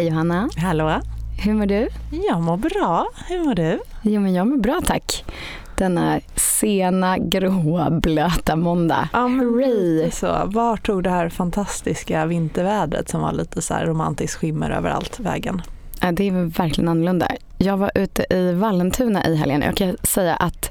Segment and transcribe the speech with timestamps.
[0.00, 0.48] Hej Johanna.
[0.56, 1.00] Hallå.
[1.44, 1.88] Hur mår du?
[2.28, 3.06] Jag mår bra.
[3.28, 3.80] Hur mår du?
[4.02, 5.24] Jo, men jag mår bra tack.
[5.76, 9.08] Denna sena, gråa, blöta måndag.
[9.12, 10.26] Ja, men så.
[10.44, 15.62] Var tog det här fantastiska vintervädret som var lite så här romantiskt skimmer överallt vägen?
[16.02, 17.28] Ja, Det är verkligen annorlunda.
[17.58, 19.62] Jag var ute i Vallentuna i helgen.
[19.62, 20.70] Jag kan säga att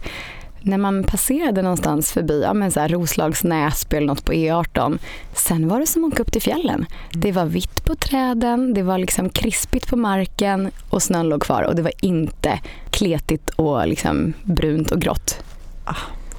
[0.62, 4.98] när man passerade någonstans förbi ja, men så här Roslags Näsby eller något på E18,
[5.34, 6.86] sen var det som att åka upp till fjällen.
[7.12, 11.64] Det var vitt på träden, det var liksom krispigt på marken och snön låg kvar
[11.64, 12.60] och det var inte
[12.90, 15.44] kletigt och liksom brunt och grått.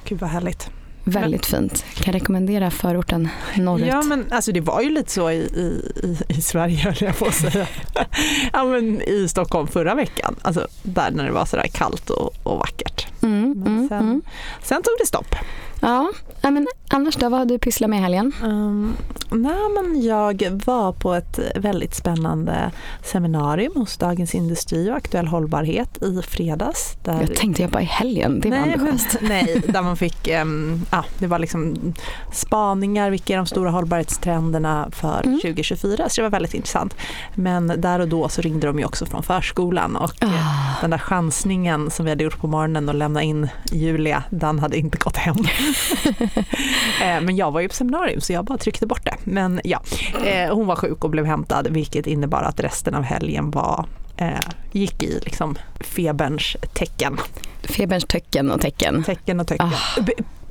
[0.05, 0.69] Gud vad härligt.
[1.03, 1.85] Väldigt fint.
[1.93, 3.87] Kan rekommendera förorten norrut.
[3.87, 7.25] Ja men alltså det var ju lite så i, i, i, Sverige höll jag på
[7.25, 7.67] att säga.
[8.53, 10.35] ja men i Stockholm förra veckan.
[10.41, 13.07] Alltså där när det var sådär kallt och, och vackert.
[13.21, 14.21] Mm, Men mm, sen, mm.
[14.63, 15.35] sen tog det stopp.
[15.81, 18.33] Ja, men annars då, vad har du pysslat med i helgen?
[18.43, 18.97] Um,
[19.31, 22.71] nej, men jag var på ett väldigt spännande
[23.03, 26.95] seminarium hos Dagens Industri och Aktuell Hållbarhet i fredags.
[27.03, 29.17] Där Jag tänkte jag bara i helgen, det var nej, ambitiöst.
[29.21, 31.93] nej, där man fick, um, ja, det var liksom
[32.33, 35.39] spaningar, vilka är de stora hållbarhetstrenderna för Mm.
[35.39, 36.95] 2024, så det var väldigt intressant.
[37.35, 40.97] Men där och då så ringde de ju också från förskolan och Ah, den där
[40.97, 45.17] chansningen som vi hade gjort på morgonen och lämna in Julia, den hade inte gått
[45.17, 45.35] hem.
[47.03, 49.15] Eh, Men jag var ju på seminarium så jag bara tryckte bort det.
[49.23, 49.81] Men ja,
[50.25, 53.85] eh, hon var sjuk och blev hämtad vilket innebar att resten av helgen var
[54.17, 54.39] eh,
[54.71, 57.17] gick i liksom feberns tecken.
[57.63, 59.03] feberns tecken och tecken.
[59.03, 59.67] Tecken och tecken.
[59.67, 60.01] Ah.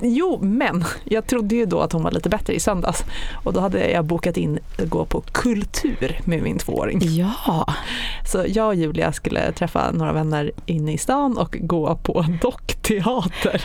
[0.03, 3.03] Jo, men jag trodde ju då att hon var lite bättre i söndags
[3.43, 6.99] och då hade jag bokat in att gå på kultur med min tvååring.
[7.03, 7.73] Ja,
[8.31, 13.61] Så jag och Julia skulle träffa några vänner inne i stan och gå på dockteater.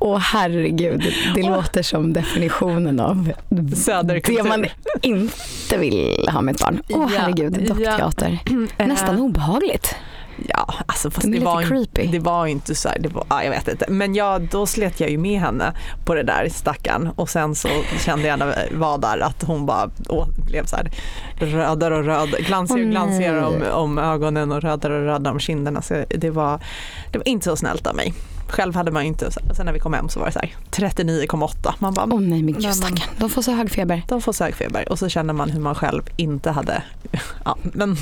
[0.00, 1.50] Åh herregud, det Åh.
[1.56, 3.32] låter som definitionen av
[3.76, 4.42] Söderkultur.
[4.42, 4.66] det man
[5.02, 6.82] inte vill ha med ett barn.
[6.88, 7.74] Åh Ja, herregud, ja.
[7.74, 8.38] dockteater.
[8.86, 9.94] Nästan Eh, obehagligt.
[10.48, 12.06] Ja, alltså fast det var, creepy.
[12.06, 13.84] det var inte så här, det var, ja, jag vet inte.
[13.88, 15.72] Men jag, då slet jag ju med henne
[16.04, 17.68] på det där stackarn och sen så
[18.04, 20.90] kände jag när jag var där att hon bara å, blev så här
[21.40, 25.40] rödare och rödare, glansigare och Åh, glansigare om, om ögonen och rödare och rödare om
[25.40, 25.82] kinderna.
[25.82, 26.60] Så det var,
[27.12, 28.14] det var inte så snällt av mig.
[28.50, 30.54] Själv hade man ju inte, sen när vi kom hem så var det så här
[30.70, 31.74] 39,8.
[31.78, 34.02] Man bara, Åh nej men gud stackarn, de får så hög feber.
[34.08, 36.82] de får sökfeber och så känner man hur man själv inte hade,
[37.44, 37.96] ja men,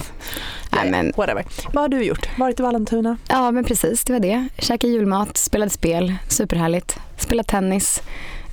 [0.71, 1.45] Nej, men- whatever.
[1.73, 2.39] Vad har du gjort?
[2.39, 3.17] Varit i Vallentuna?
[3.29, 4.49] Ja men precis, det var det.
[4.59, 6.99] Käkade julmat, spelade spel, superhärligt.
[7.17, 8.03] Spelade tennis.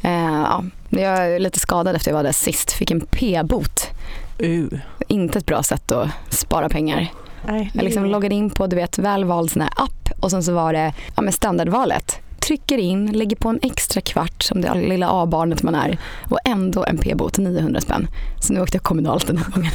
[0.01, 0.11] Eh,
[0.41, 1.01] ja, jag
[1.35, 3.87] är lite skadad efter jag var där sist, fick en p-bot.
[4.43, 4.67] Uh.
[5.07, 7.11] Inte ett bra sätt att spara pengar.
[7.47, 10.43] Nej, Jag liksom loggade in på du vet, väl vald sån här app och sen
[10.43, 12.19] så var det ja, men standardvalet.
[12.39, 15.97] Trycker in, lägger på en extra kvart som det lilla A-barnet man är
[16.29, 18.07] och ändå en p-bot, 900 spänn.
[18.41, 19.71] Så nu åkte jag kommunalt den här gången.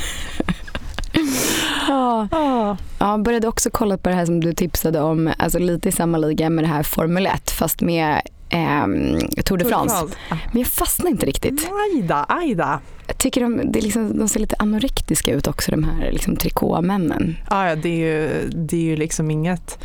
[1.89, 5.89] ja, Ah, ja, började också kolla på det här som du tipsade om, alltså lite
[5.89, 8.21] i samma liga med det här Formel 1 fast med
[8.51, 9.95] ehm, Tour de France.
[10.29, 10.37] Ah.
[10.53, 11.71] Men jag fastnar inte riktigt.
[11.95, 12.81] Ajda, ajda.
[13.07, 16.37] Jag tycker de, det är liksom, de ser lite anorektiska ut också de här liksom,
[16.37, 17.37] trikåmännen.
[17.49, 19.79] Ah, ja, det, är ju, det är ju liksom inget...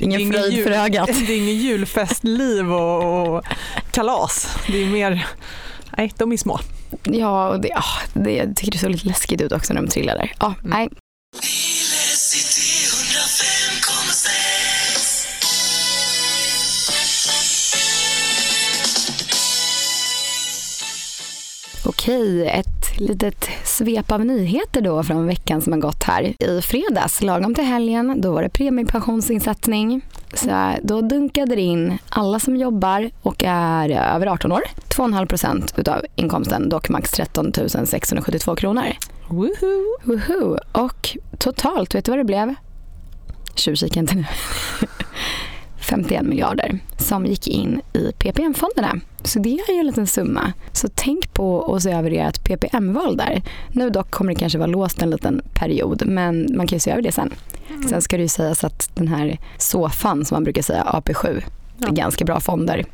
[0.00, 1.08] Ingen inget fröjd för ögat.
[1.26, 3.44] Det är ingen julfestliv och, och
[3.90, 4.56] kalas.
[4.66, 5.26] Det är mer...
[5.98, 6.58] Nej, de är små.
[7.02, 9.88] Ja, och det, ah, det, jag tycker det såg lite läskigt ut också när de
[9.88, 10.30] trillade.
[10.40, 10.70] Ja, Mm.
[10.70, 10.88] nej.
[22.02, 26.42] Okej, ett litet svep av nyheter då från veckan som har gått här.
[26.42, 30.00] I fredags, lagom till helgen, då var det premiepensionsinsättning.
[30.34, 34.62] Så då dunkade det in alla som jobbar och är över 18 år.
[34.88, 37.52] 2,5 procent utav inkomsten, dock max 13
[37.86, 38.86] 672 kronor.
[39.28, 39.98] Woohoo.
[40.04, 40.58] Woho!
[40.72, 42.54] Och totalt, vet du vad det blev?
[43.54, 44.24] Tjuvkika inte nu.
[45.82, 49.00] 51 miljarder som gick in i PPM-fonderna.
[49.24, 50.52] Så det är ju en liten summa.
[50.72, 53.42] Så tänk på att se över ert PPM-val där.
[53.72, 56.90] Nu dock kommer det kanske vara låst en liten period, men man kan ju se
[56.90, 57.30] över det sen.
[57.88, 61.22] Sen ska det ju sägas att den här SOFAN som man brukar säga, AP7,
[61.78, 61.90] det är Ja.
[61.92, 62.84] ganska bra fonder.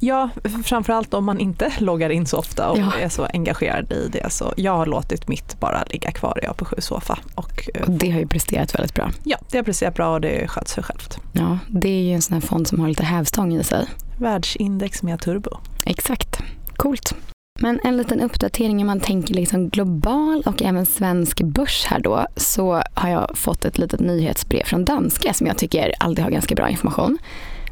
[0.00, 0.28] Ja,
[0.64, 2.92] framförallt om man inte loggar in så ofta och Ja.
[3.00, 4.30] är så engagerad i det.
[4.32, 7.18] Så jag har låtit mitt bara ligga kvar i AP7 Sofa.
[7.34, 9.10] Och eh, Och det har ju presterat väldigt bra.
[9.24, 11.18] ja, det har presterat bra och det sköts sig självt.
[11.32, 13.86] Ja, det är ju en sån här fond som har lite hävstång i sig.
[14.18, 15.50] Världsindex med turbo.
[15.84, 16.38] Exakt.
[16.76, 17.14] Coolt.
[17.60, 22.26] Men en liten uppdatering om man tänker liksom global och även svensk börs här då
[22.36, 26.54] så har jag fått ett litet nyhetsbrev från danska som jag tycker alltid har ganska
[26.54, 27.18] bra information.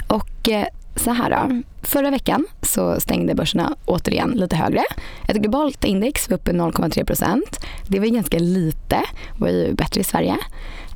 [0.09, 0.67] Och eh,
[0.99, 1.63] så här då.
[1.83, 4.83] Förra veckan så stängde börserna återigen lite högre.
[5.29, 7.61] Ett globalt index var uppe 0,3 procent.
[7.87, 9.03] Det var ganska lite,
[9.39, 10.37] var ju bättre i Sverige.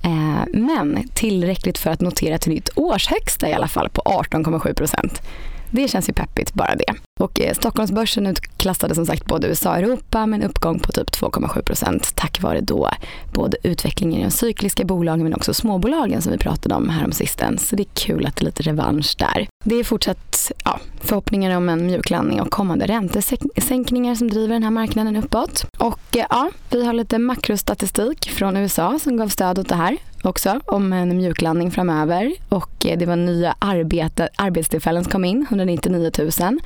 [0.03, 5.23] Eh, men tillräckligt för att notera ett nytt årshögsta i alla fall på 18,7 procent.
[5.71, 6.95] Det känns ju peppigt bara det.
[7.21, 11.11] Och eh, Stockholmsbörsen utklassade som sagt både USA och Europa med en uppgång på typ
[11.11, 12.91] 2,7 procent tack vare då
[13.33, 17.13] både utvecklingen i de cykliska bolagen men också småbolagen som vi pratade om här om
[17.13, 17.59] sisten.
[17.59, 19.47] Så det är kul att det är lite revansch där.
[19.65, 24.71] Det är fortsatt ja, förhoppningar om en mjuklandning och kommande räntesänkningar som driver den här
[24.71, 25.65] marknaden uppåt.
[25.79, 29.97] Och eh, ja, vi har lite makrostatistik från USA som gav stöd åt det här
[30.23, 32.33] också om en mjuklandning framöver.
[32.49, 36.59] Och eh, det var nya arbete, arbetstillfällen som kom in, 199 000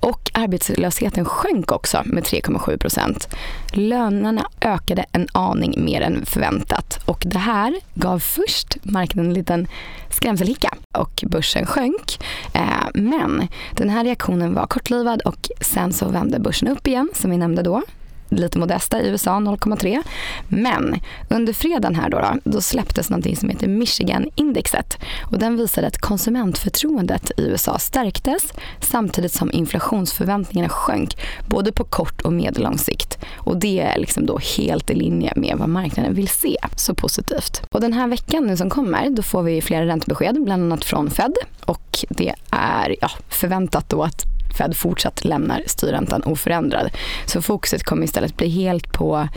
[0.00, 3.28] och arbetslösheten sjönk också med 3,7 procent.
[3.72, 6.98] Lönerna ökade en aning mer än förväntat.
[7.06, 9.66] Och det här gav först marknaden en liten
[10.10, 10.74] skrämselhicka.
[10.98, 12.18] Och börsen sjönk.
[12.52, 17.30] Eh, men den här reaktionen var kortlivad och sen så vände börsen upp igen som
[17.30, 17.82] vi nämnde då
[18.28, 20.02] lite modesta i USA, 0,3.
[20.48, 24.98] Men under fredagen här då, då, då släpptes någonting som heter Michigan-indexet.
[25.30, 31.16] Och den visade att konsumentförtroendet i USA stärktes samtidigt som inflationsförväntningarna sjönk
[31.48, 33.18] både på kort och medellång sikt.
[33.36, 36.56] Och det är liksom då helt i linje med vad marknaden vill se.
[36.76, 37.62] Så positivt.
[37.70, 41.10] Och den här veckan nu som kommer, då får vi flera räntebesked, bland annat från
[41.10, 41.34] Fed.
[41.64, 46.90] Och det är ja, förväntat då att Fed fortsatt lämnar styrräntan oförändrad.
[47.26, 49.28] Så fokuset kommer istället bli helt på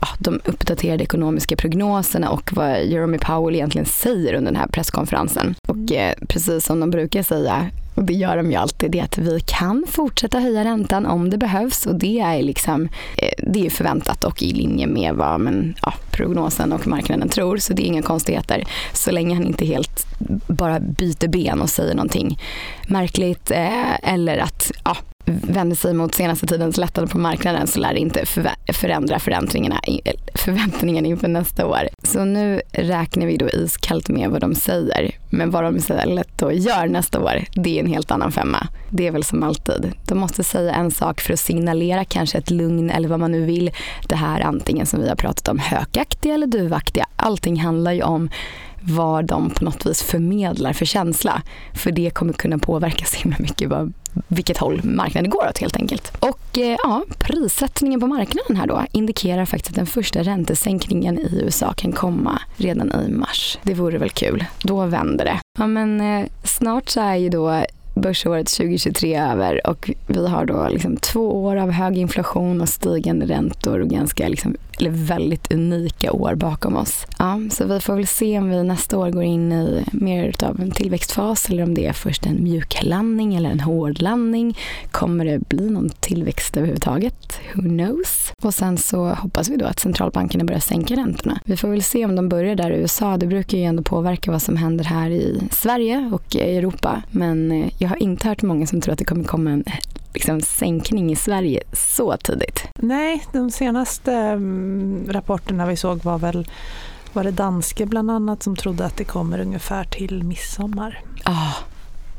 [0.00, 5.54] ja, de uppdaterade ekonomiska prognoserna och vad Jeremy Powell egentligen säger under den här presskonferensen.
[5.68, 7.70] Och eh, precis som de brukar säga
[8.08, 11.38] det gör de ju alltid, det är att vi kan fortsätta höja räntan om det
[11.38, 15.74] behövs och det är liksom, eh, det är förväntat och i linje med vad men,
[15.82, 17.56] ja, prognosen och marknaden tror.
[17.56, 20.06] Så det är inga konstigheter så länge han inte helt
[20.46, 22.38] bara byter ben och säger någonting
[22.88, 24.96] märkligt eh, eller att ja,
[25.28, 28.24] vänder sig mot senaste tidens lättnader på marknaden så lär det inte
[28.72, 29.80] förändra förväntningarna,
[30.34, 31.88] förväntningarna inför nästa år.
[32.02, 35.14] Så nu räknar vi då iskallt med vad de säger.
[35.30, 38.68] Men vad de istället då gör nästa år, det är en helt annan femma.
[38.90, 39.92] Det är väl som alltid.
[40.08, 43.44] De måste säga en sak för att signalera kanske ett lugn eller vad man nu
[43.44, 43.70] vill.
[44.08, 47.06] Det här antingen som vi har pratat om hökaktiga eller duvaktiga.
[47.16, 48.30] Allting handlar ju om
[48.80, 51.42] vad de på något vis förmedlar för känsla.
[51.74, 53.92] För det kommer kunna påverka så himla mycket vad,
[54.28, 56.16] vilket håll marknaden går åt helt enkelt.
[56.20, 61.40] Och eh, ja, prissättningen på marknaden här då indikerar faktiskt att den första räntesänkningen i
[61.42, 63.58] USA kan komma redan i mars.
[63.62, 64.44] Det vore väl kul.
[64.62, 65.38] Då vänder det.
[65.58, 67.62] Ja men eh, snart så är ju då
[67.94, 73.26] börsåret 2023 över och vi har då liksom två år av hög inflation och stigande
[73.26, 77.06] räntor och ganska liksom, eller väldigt unika år bakom oss.
[77.18, 80.60] Ja, så vi får väl se om vi nästa år går in i mer av
[80.60, 84.58] en tillväxtfas eller om det är först en mjuk landning eller en hård landning.
[84.90, 87.40] Kommer det bli någon tillväxt överhuvudtaget?
[87.54, 88.32] Who knows?
[88.42, 91.40] Och sen så hoppas vi då att centralbankerna börjar sänka räntorna.
[91.44, 93.16] Vi får väl se om de börjar där i USA.
[93.16, 97.02] Det brukar ju ändå påverka vad som händer här i Sverige och i Europa.
[97.10, 99.64] Men eh, jag har inte hört många som tror att det kommer komma en
[100.14, 102.64] liksom, sänkning i Sverige så tidigt.
[102.74, 106.48] Nej, de senaste mm, rapporterna vi såg var väl
[107.12, 111.00] var det danske bland annat som trodde att det kommer ungefär till midsommar.
[111.24, 111.56] Ja, oh,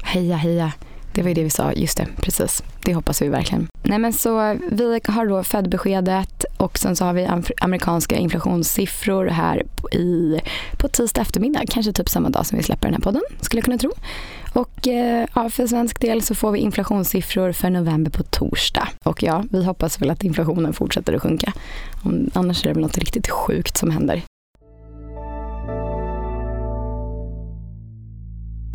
[0.04, 0.72] heja heja.
[1.19, 2.64] Det var ju det vi sa, just det, precis.
[2.83, 3.68] Det hoppas vi verkligen.
[3.83, 7.28] Nej men så vi har då Fed-beskedet och sen så har vi
[7.61, 10.40] amerikanska inflationssiffror här i,
[10.78, 13.66] på tisdag eftermiddag, kanske typ samma dag som vi släpper den här podden, skulle jag
[13.66, 13.92] kunna tro.
[14.54, 18.88] Och eh, ja, för svensk del så får vi inflationssiffror för november på torsdag.
[19.04, 21.54] Och ja, vi hoppas väl att inflationen fortsätter att sjunka.
[22.33, 24.21] Annars är det väl något riktigt sjukt som händer.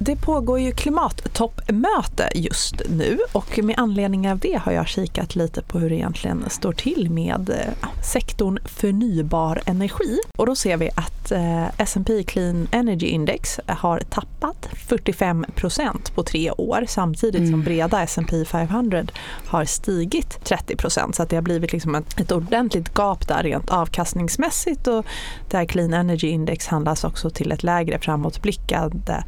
[0.06, 5.62] Det pågår ju klimattoppmöte just nu och med anledning av det har jag kikat lite
[5.62, 10.18] på hur det egentligen står till med eh, sektorn förnybar energi.
[10.38, 16.50] Och då ser vi att eh, S&P Clean Energy Index har tappat 45% på tre
[16.50, 17.50] år samtidigt mm.
[17.50, 19.04] som breda S&P 500
[19.46, 20.76] har stigit 30
[21.12, 25.06] så det har blivit liksom ett, ett ordentligt gap där rent avkastningsmässigt och
[25.50, 29.22] där Clean Energy Index handlas också till ett lägre framåtblickande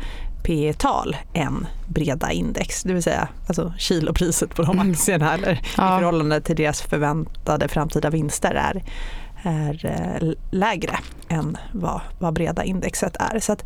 [0.47, 4.91] P tal än breda index, det vill säga alltså kilopriset på de mm.
[4.91, 5.97] aktierna eller ja.
[5.97, 8.83] i förhållande till deras förväntade framtida vinster är,
[9.43, 10.99] är eh, lägre
[11.29, 13.41] än vad, vad breda indexet är.
[13.41, 13.65] Så att,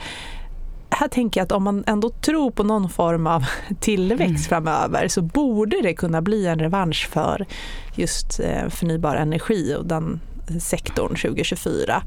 [0.90, 3.44] här tänker jag att om man ändå tror på någon form av
[3.80, 4.38] tillväxt mm.
[4.42, 7.46] framöver så borde det kunna bli en revansch för
[7.94, 10.20] just eh, förnybar energi och den
[10.60, 12.02] sektorn 2024.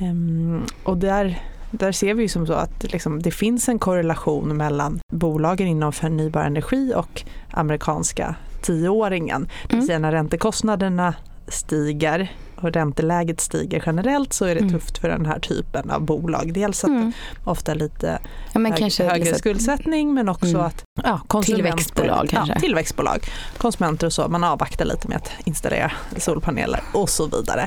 [0.00, 4.56] Ehm, och där där ser vi ju som så att liksom, det finns en korrelation
[4.56, 9.42] mellan bolagen inom förnybar energi och amerikanska tioåringen.
[9.62, 9.86] Det vill Mm.
[9.86, 11.14] säga när räntekostnaderna
[11.50, 14.72] stiger och ränteläget stiger generellt så är det Mm.
[14.72, 16.52] tufft för den här typen av bolag.
[16.54, 17.12] Dels att Mm.
[17.44, 18.18] ofta lite
[18.52, 20.60] Ja, men hög, högre liksom- skuldsättning men också Mm.
[20.60, 22.54] att ja, Tillväxtbolag kanske.
[22.54, 23.24] Ja, tillväxtbolag.
[23.58, 27.66] Konsumenter och så, man avvaktar lite med att installera solpaneler och så vidare.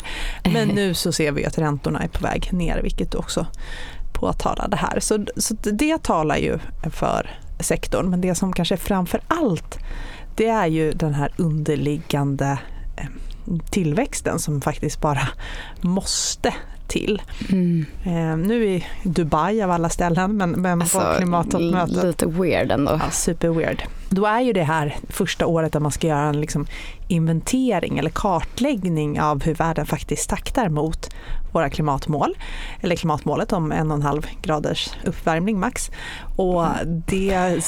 [0.53, 3.45] Men nu så ser vi att räntorna är på väg ner vilket du också
[4.13, 4.99] påtalade här.
[4.99, 6.59] Så, så det talar ju
[6.91, 9.77] för sektorn men det som kanske framför allt
[10.35, 12.57] det är ju den här underliggande
[12.97, 13.05] eh,
[13.69, 15.27] tillväxten som faktiskt bara
[15.81, 16.53] måste
[16.87, 17.21] till.
[17.49, 17.85] Mm.
[18.03, 22.03] Eh, nu i Dubai av alla ställen men, men Alltså, på klimattoppmötet.
[22.03, 22.99] lite weird ändå.
[23.03, 23.83] Ja, super weird.
[24.13, 26.67] Då är ju det här första året där man ska göra en liksom
[27.07, 31.09] inventering eller kartläggning av hur världen faktiskt taktar mot
[31.51, 32.37] våra klimatmål,
[32.81, 35.91] eller klimatmålet om en och en halv graders uppvärmning max.
[36.35, 37.61] Och det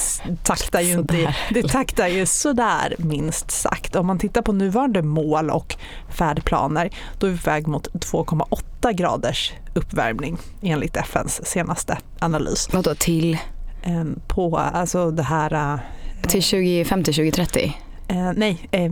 [0.44, 3.96] taktar ju inte, det taktar ju sådär minst sagt.
[3.96, 5.76] Om man tittar på nuvarande mål och
[6.10, 12.70] färdplaner då är vi på väg mot 2,8 graders uppvärmning enligt FNs senaste analys.
[12.74, 13.38] Vadå till,
[13.86, 15.80] Ehm, På alltså det här eh,
[16.26, 17.78] till 2050, 2030?
[18.08, 18.90] Eh, nej, eh, eh,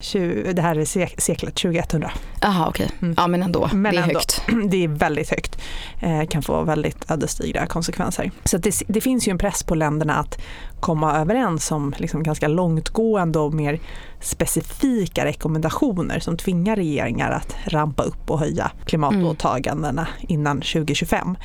[0.00, 2.10] tju- det här är sek- seklet 2100.
[2.40, 2.88] Jaha okej.
[3.02, 3.14] Mm.
[3.16, 4.14] Ja men ändå, Men det är ändå.
[4.14, 4.42] högt.
[4.70, 5.58] Det är väldigt högt.
[6.02, 8.30] Eh, kan få väldigt ödesdigra konsekvenser.
[8.44, 10.38] Så det, det finns ju en press på länderna att
[10.80, 13.80] komma överens om liksom ganska långtgående och mer
[14.20, 21.36] specifika rekommendationer som tvingar regeringar att rampa upp och höja klimatåtagandena innan 2025.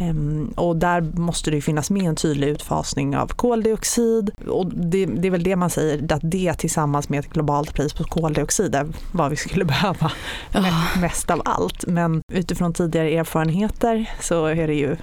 [0.00, 5.26] Ehm, och där måste det finnas med en tydlig utfasning av koldioxid och det, det
[5.28, 8.86] är väl det man säger att det tillsammans med ett globalt pris på koldioxid är
[9.12, 10.12] vad vi skulle behöva
[10.52, 11.86] me- mest av allt.
[11.86, 14.96] Men utifrån tidigare erfarenheter så är det ju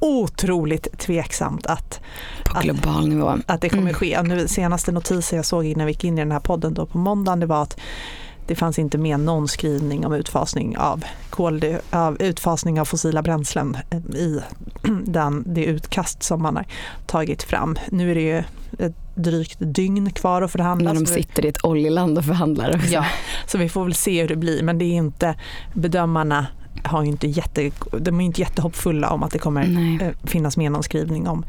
[0.00, 2.00] otroligt tveksamt att,
[2.44, 3.38] På Att- global nivå.
[3.46, 3.94] att det kommer Mm.
[3.94, 4.22] ske.
[4.22, 6.98] Nu, senaste notisen jag såg innan vi gick in i den här podden då på
[6.98, 7.76] måndagen det var att
[8.46, 13.76] det fanns inte med någon skrivning om utfasning av, koldi, av, utfasning av fossila bränslen
[14.14, 14.40] i
[15.04, 16.66] den, det utkast som man har
[17.06, 17.78] tagit fram.
[17.90, 18.42] Nu är det ju
[18.78, 20.92] ett drygt dygn kvar att förhandla.
[20.92, 22.80] När de sitter i ett oljeland och förhandlar.
[22.90, 23.04] Ja,
[23.46, 24.62] så vi får väl se hur det blir.
[24.62, 25.34] Men det är inte,
[25.74, 26.46] bedömarna
[26.84, 29.98] har inte jätte, de är inte jättehoppfulla om att det kommer Nej.
[30.02, 31.44] eh, finnas med någon skrivning om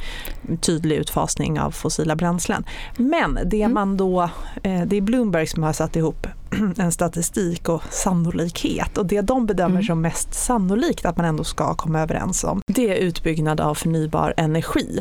[0.61, 2.65] tydlig utfasning av fossila bränslen.
[2.97, 3.73] Men det Mm.
[3.73, 4.21] man då,
[4.63, 6.27] eh, det är Bloomberg som har satt ihop
[6.77, 9.83] en statistik och sannolikhet och det de bedömer Mm.
[9.83, 14.33] som mest sannolikt att man ändå ska komma överens om det är utbyggnad av förnybar
[14.37, 14.99] energi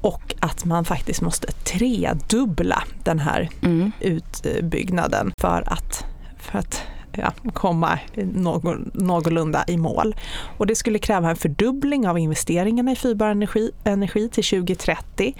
[0.00, 3.92] och att man faktiskt måste tredubbla den här Mm.
[4.00, 6.04] utbyggnaden för att,
[6.38, 6.82] för att
[7.16, 10.16] ja, komma någon, någorlunda i mål.
[10.58, 15.34] Och det skulle kräva en fördubbling av investeringarna i förnybar energi, energi till 2030.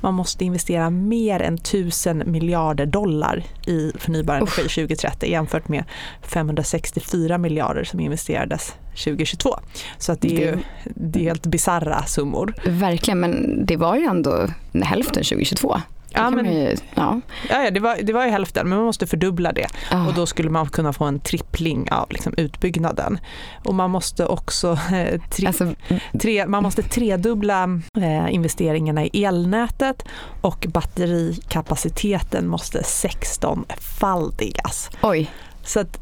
[0.00, 5.84] Man måste investera mer än 1000 miljarder dollar i förnybar energi 2030 jämfört med
[6.22, 9.54] 564 miljarder som investerades 2022.
[9.98, 12.54] Så att det är ju det är helt bizarra summor.
[12.66, 14.46] Verkligen, men det var ju ändå
[14.82, 15.80] hälften 2022.
[16.10, 17.20] Ja, men, ju, ja.
[17.50, 19.66] ja, ja, det, var, det var ju hälften, men man måste fördubbla det.
[19.90, 20.06] Ah.
[20.06, 23.18] Och då skulle man kunna få en trippling av liksom, utbyggnaden.
[23.64, 25.74] Och man måste också eh, tri- Alltså,
[26.20, 30.04] tre, man måste tredubbla eh, investeringarna i elnätet
[30.40, 34.90] och batterikapaciteten måste 16-faldigas.
[35.02, 35.30] oj,
[35.64, 35.98] Så att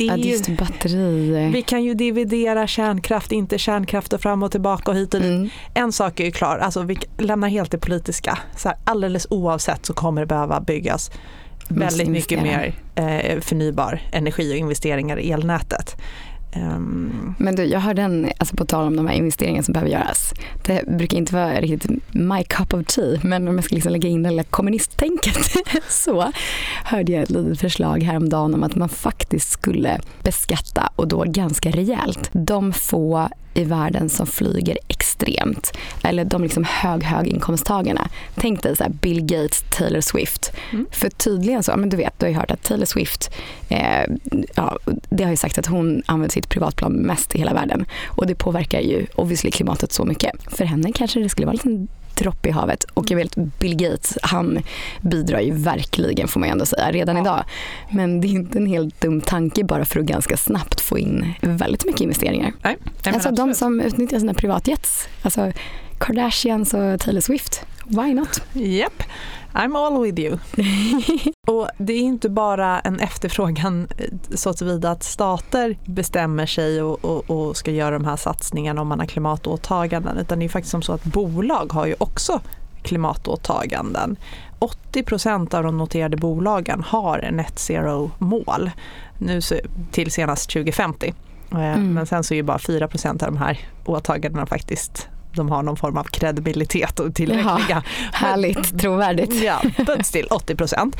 [0.00, 1.50] det ja, är det är ju, batteri.
[1.52, 5.30] vi kan ju dividera kärnkraft, inte kärnkraft och fram och tillbaka och hit och dit.
[5.30, 5.50] Mm.
[5.74, 8.38] En sak är ju klar, alltså vi lämnar helt det politiska.
[8.56, 11.10] Så här, alldeles oavsett så kommer det behöva byggas
[11.68, 15.96] väldigt mycket mer eh, förnybar energi och investeringar i elnätet.
[16.52, 17.34] Ehm.
[17.38, 20.34] Men du, jag hörde en, alltså på tal om de här investeringarna som behöver göras.
[20.66, 24.08] Det brukar inte vara riktigt my cup of tea, men om jag ska liksom lägga
[24.08, 25.38] in det lilla kommunisttänket
[25.88, 26.32] så
[26.84, 31.70] hörde jag ett litet förslag häromdagen om att man faktiskt skulle beskatta och då ganska
[31.70, 35.72] rejält de få i världen som flyger extremt.
[36.02, 38.08] Eller de liksom hög, höginkomsttagarna.
[38.34, 40.52] Tänk dig så här Bill Gates, Taylor Swift.
[40.72, 40.86] Mm.
[40.90, 43.30] För tydligen så, men du vet, du har ju hört att Taylor Swift,
[43.68, 44.04] eh,
[44.54, 44.78] ja,
[45.10, 47.84] det har ju sagt att hon använder sitt privatplan mest i hela världen.
[48.08, 50.32] Och det påverkar ju obviously klimatet så mycket.
[50.48, 51.88] För henne kanske det skulle vara en liten
[52.20, 52.84] droppe i havet.
[52.84, 54.58] Och jag vet Bill Gates, han
[55.00, 57.22] bidrar ju verkligen får man ju ändå säga redan Ja.
[57.22, 57.44] idag.
[57.90, 61.34] Men det är inte en helt dum tanke bara för att ganska snabbt få in
[61.40, 62.52] väldigt mycket investeringar.
[62.62, 65.08] nej, Alltså de som utnyttjar sina privatjets.
[65.22, 65.52] Alltså
[65.98, 67.62] Kardashians och Taylor Swift.
[67.90, 68.42] Why not?
[68.52, 69.02] Japp,
[69.52, 70.38] I'm all with you.
[71.46, 77.04] och det är inte bara en efterfrågan eh, så tillvida att stater bestämmer sig och,
[77.04, 80.70] och, och ska göra de här satsningarna om man har klimatåtaganden utan det är faktiskt
[80.70, 82.40] som så att bolag har ju också
[82.82, 84.16] klimatåtaganden.
[84.58, 88.70] 80 procent av de noterade bolagen har net zero-mål
[89.18, 89.40] nu
[89.90, 91.06] till senast 2050.
[91.06, 91.14] Eh,
[91.52, 91.94] Mm.
[91.94, 95.62] Men sen så är ju bara 4 procent av de här åtagandena faktiskt de har
[95.62, 97.82] någon form av kredibilitet och tillräckliga.
[98.12, 99.42] Härligt, trovärdigt.
[99.42, 100.96] Ja, but still 80 procent.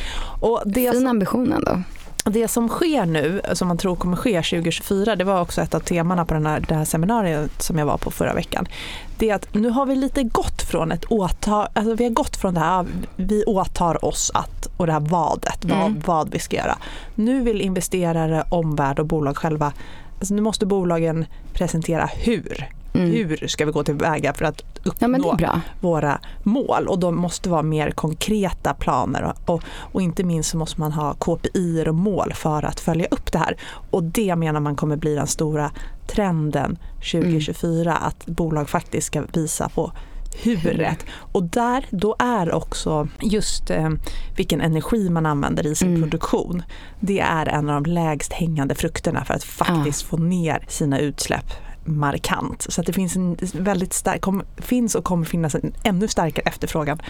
[0.93, 1.83] Fin ambition ändå.
[2.25, 5.81] det som sker nu, som man tror kommer ske 2024, det var också ett av
[5.81, 8.67] temana på den här, det här seminariet som jag var på förra veckan.
[9.19, 12.37] Det är att nu har vi lite gått från ett åtag, alltså vi har gått
[12.37, 16.03] från det här, vi åtar oss att, och det här vadet, vad, Mm.
[16.07, 16.79] vad vi ska göra.
[17.15, 19.73] Nu vill investerare, omvärld och bolag själva,
[20.19, 22.69] alltså nu måste bolagen presentera hur.
[22.95, 23.11] Mm.
[23.11, 25.61] Hur ska vi gå tillväga för att Ja uppnå bra.
[25.81, 30.57] våra mål och de måste vara mer konkreta planer och, och, och inte minst så
[30.57, 33.57] måste man ha KPI och mål för att följa upp det här.
[33.91, 35.71] Och det menar man kommer bli den stora
[36.07, 36.79] trenden
[37.13, 39.93] 2024 att bolag faktiskt ska visa på
[40.43, 41.07] huret.
[41.33, 43.89] Och där, då är också just eh,
[44.37, 46.03] vilken energi man använder i sin Mm.
[46.03, 46.63] produktion.
[47.01, 51.45] Det är en av de lägst hängande frukterna för att faktiskt få ner sina utsläpp
[51.85, 52.67] markant.
[52.69, 56.47] Så att det finns en väldigt stark, kom, finns och kommer finnas en ännu starkare
[56.47, 57.03] efterfrågan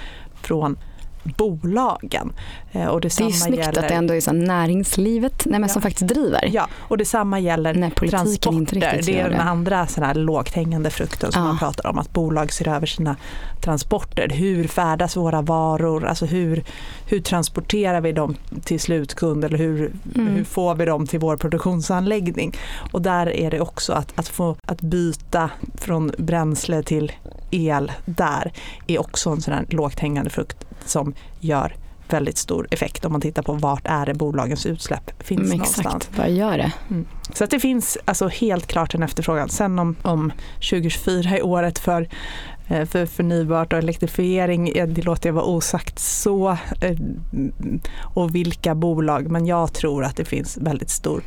[0.43, 0.79] från
[1.23, 2.33] bolagen.
[2.73, 5.61] Eh, och Det är detsamma ju snyggt gäller, att det ändå är så näringslivet nej,
[5.61, 5.83] men som Ja.
[5.83, 6.49] faktiskt driver.
[6.53, 8.75] Ja, och detsamma gäller inte transporter.
[8.75, 9.43] riktigt Det är den det.
[9.43, 11.49] andra sån här lågt hängande frukten som Ja.
[11.49, 11.99] man pratar om.
[11.99, 13.17] Att bolag ser över sina
[13.61, 14.29] transporter.
[14.29, 16.05] Hur färdas våra varor?
[16.07, 16.65] Alltså hur,
[17.07, 19.45] hur transporterar vi dem till slutkund?
[19.45, 20.27] Eller hur, Mm.
[20.35, 22.57] hur får vi dem till vår produktionsanläggning?
[22.93, 27.13] Och där är det också att, att få att byta från bränsle till
[27.51, 28.53] el där
[28.87, 31.77] är också en sån lågt hängande frukt som gör
[32.09, 35.87] väldigt stor effekt om man tittar på vart är det bolagens utsläpp finns Mm, någonstans.
[35.87, 36.73] exakt, vad gör det?
[37.35, 39.49] Så att det finns alltså helt klart en efterfrågan.
[39.49, 40.33] Sen om, om
[40.71, 42.09] 2024 är året för,
[42.69, 46.51] eh, för förnybart och elektrifiering, det låter jag vara osagt så.
[46.81, 46.97] eh,
[48.03, 51.23] Och vilka bolag, men jag tror att det finns väldigt stor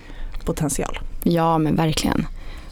[0.45, 0.99] potential.
[1.23, 2.27] Ja men verkligen.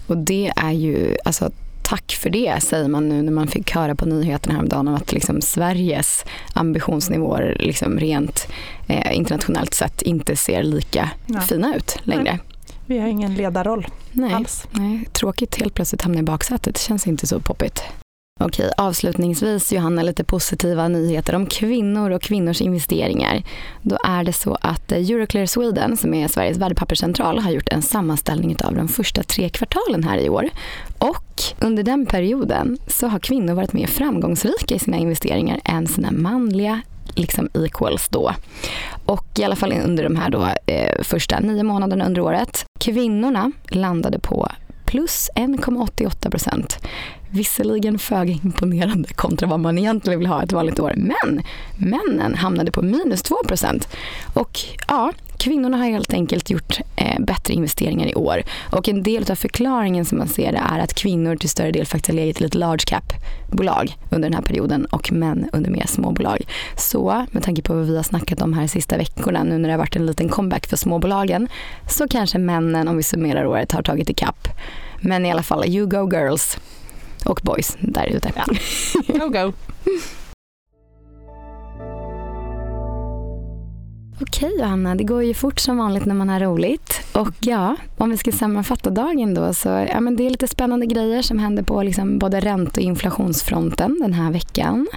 [0.07, 1.51] Och det är ju, alltså
[1.91, 5.11] tack för det säger man nu när man fick höra på nyheterna häromdagen om att
[5.11, 8.47] liksom Sveriges ambitionsnivåer liksom rent
[8.87, 11.41] eh, internationellt sett inte ser lika Nej.
[11.41, 12.39] fina ut längre.
[12.85, 14.33] Vi har ingen ledarroll Nej.
[14.33, 14.67] alls.
[14.71, 16.73] Nej, tråkigt helt plötsligt hamna i baksätet.
[16.73, 17.83] Det känns inte så poppigt.
[18.45, 23.43] Okej, avslutningsvis Johanna, lite positiva nyheter om kvinnor och kvinnors investeringar.
[23.81, 27.81] Då är det så att eh, Euroclear Sweden, som är Sveriges värdepapperscentral, har gjort en
[27.81, 30.49] sammanställning av de första tre kvartalen här i år.
[30.97, 36.11] Och under den perioden så har kvinnor varit mer framgångsrika i sina investeringar än sina
[36.11, 36.81] manliga
[37.15, 38.33] liksom equals då.
[39.05, 42.65] Och i alla fall under de här då, eh, första nio månaderna under året.
[42.79, 44.47] Kvinnorna landade på
[44.85, 46.79] plus 1,88 procent.
[47.33, 50.93] Visserligen föga imponerande kontra vad man egentligen vill ha ett vanligt år.
[50.97, 51.43] Men
[51.75, 53.35] männen hamnade på minus 2.
[54.33, 58.43] Och ja, kvinnorna har helt enkelt gjort eh, bättre investeringar i år.
[58.71, 61.85] Och en del av förklaringen som man ser det är att kvinnor till större del
[61.85, 65.85] faktiskt har legat i lite large cap-bolag under den här perioden och män under mer
[65.87, 66.41] småbolag.
[66.77, 69.69] Så med tanke på vad vi har snackat om här de sista veckorna nu när
[69.69, 71.47] det har varit en liten comeback för småbolagen
[71.89, 74.47] så kanske männen om vi summerar året har tagit ikapp.
[75.01, 76.57] Men i alla fall, you go girls
[77.25, 78.31] och boys där ute.
[78.35, 78.45] Ja.
[79.07, 79.53] Go, go.
[84.21, 87.01] Okej Johanna, det går ju fort som vanligt när man har roligt.
[87.13, 90.85] Och ja, om vi ska sammanfatta dagen då så ja, men det är lite spännande
[90.85, 94.87] grejer som händer på liksom både ränte och inflationsfronten den här veckan.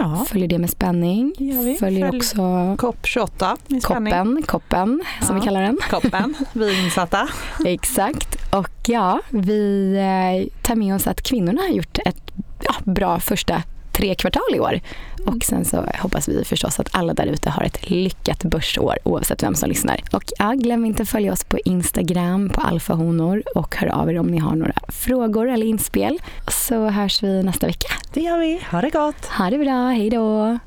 [0.00, 1.34] Ja, Följer det med spänning.
[1.38, 1.76] vi.
[1.80, 4.10] Följer Följ också COP 28 med spänning.
[4.12, 5.40] koppen, koppen som Ja.
[5.40, 5.78] vi kallar den.
[5.90, 7.28] Koppen, vi är insatta.
[7.64, 8.54] Exakt.
[8.54, 12.22] Och ja, vi eh, tar med oss att kvinnorna har gjort ett
[12.62, 13.62] ja, bra första
[13.94, 14.80] tre kvartal i år.
[15.26, 19.42] Och sen så hoppas vi förstås att alla där ute har ett lyckat börsår oavsett
[19.42, 20.00] vem som lyssnar.
[20.12, 24.18] Och ja, glöm inte att följa oss på Instagram på alfahonor och hör av er
[24.18, 26.18] om ni har några frågor eller inspel.
[26.48, 27.88] Så hörs vi nästa vecka.
[28.12, 28.60] Det gör vi.
[28.70, 29.26] Ha det gott.
[29.26, 30.58] Ha det bra, hej då!